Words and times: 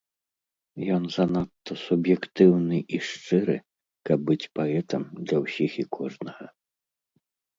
Ён 0.95 1.03
занадта 1.15 1.73
суб'ектыўны 1.83 2.77
і 2.97 3.01
шчыры, 3.09 3.57
каб 4.11 4.19
быць 4.29 4.49
паэтам 4.55 5.01
для 5.25 5.37
ўсіх 5.43 5.71
і 5.83 5.85
кожнага. 5.99 6.45